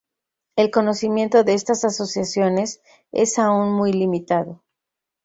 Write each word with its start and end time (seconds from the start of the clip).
El 0.55 0.71
conocimiento 0.71 1.43
de 1.43 1.53
estas 1.53 1.85
asociaciones 1.85 2.81
es 3.11 3.37
aún 3.37 3.71
muy 3.73 3.93
limitado. 3.93 4.63